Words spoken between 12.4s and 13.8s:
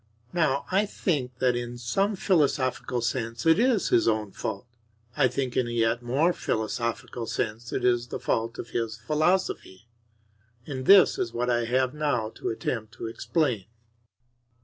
attempt to explain.